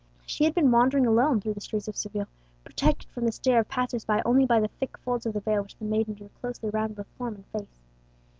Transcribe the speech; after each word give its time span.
She 0.25 0.45
had 0.45 0.55
been 0.55 0.71
wandering 0.71 1.05
alone 1.05 1.39
through 1.39 1.53
the 1.53 1.61
streets 1.61 1.87
of 1.87 1.95
Seville, 1.95 2.25
protected 2.63 3.11
from 3.11 3.25
the 3.25 3.31
stare 3.31 3.59
of 3.59 3.67
passers 3.67 4.03
by 4.03 4.19
only 4.25 4.47
by 4.47 4.59
the 4.59 4.67
thick 4.79 4.97
folds 4.97 5.27
of 5.27 5.33
the 5.33 5.41
veil 5.41 5.61
which 5.61 5.75
the 5.77 5.85
maiden 5.85 6.15
drew 6.15 6.31
closely 6.41 6.69
around 6.71 6.95
both 6.95 7.05
form 7.19 7.35
and 7.35 7.45
face. 7.45 7.83